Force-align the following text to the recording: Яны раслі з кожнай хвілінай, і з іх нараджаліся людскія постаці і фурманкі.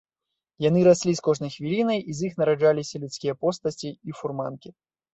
Яны 0.65 0.79
раслі 0.87 1.13
з 1.19 1.23
кожнай 1.27 1.51
хвілінай, 1.57 1.99
і 2.09 2.19
з 2.21 2.27
іх 2.31 2.41
нараджаліся 2.41 2.95
людскія 3.07 3.39
постаці 3.45 3.97
і 4.07 4.21
фурманкі. 4.21 4.69